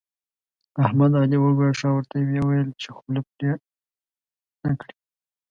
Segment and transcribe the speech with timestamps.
[0.85, 3.51] احمد؛ علي وګواښه او ورته ويې ويل چې خوله پرې
[4.63, 4.93] نه کړې.